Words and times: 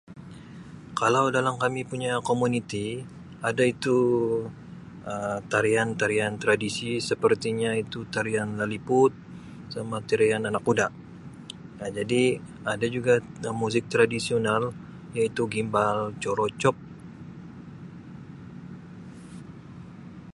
Kalau 0.99 1.25
dalam 1.37 1.55
kami 1.63 1.81
punya 1.91 2.11
komuniti 2.27 2.87
ada 3.49 3.63
itu 3.73 3.97
Um 5.11 5.37
tarian-tarian 5.53 6.33
tradisi 6.43 6.91
sepertinya 7.09 7.71
itu 7.83 7.99
tarian 8.15 8.49
laliput 8.61 9.11
sama 9.73 9.97
tarian 10.09 10.41
anak 10.49 10.63
kuda 10.67 10.87
Um 11.85 11.89
jadi 11.99 12.23
ada 12.73 12.85
juga 12.95 13.13
itu 13.31 13.49
muzik 13.61 13.83
tradisional 13.93 14.63
iaitu 15.17 15.41
gimbal 15.53 15.97
corocop. 16.21 16.75